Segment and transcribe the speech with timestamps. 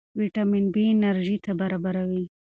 [0.19, 2.23] ویټامین بي انرژي برابروي.